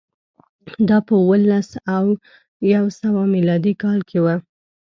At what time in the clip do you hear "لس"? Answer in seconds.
1.51-1.69